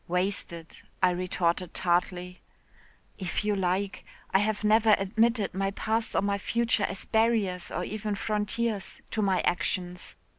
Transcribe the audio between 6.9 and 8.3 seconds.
barriers or even